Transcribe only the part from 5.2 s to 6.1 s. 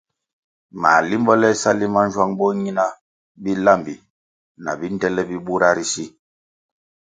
bi bura ri si!